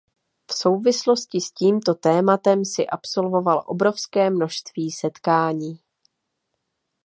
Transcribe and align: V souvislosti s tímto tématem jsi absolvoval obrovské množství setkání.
V 0.49 0.53
souvislosti 0.53 1.41
s 1.41 1.51
tímto 1.51 1.93
tématem 1.93 2.65
jsi 2.65 2.87
absolvoval 2.87 3.63
obrovské 3.65 4.29
množství 4.29 4.91
setkání. 4.91 5.79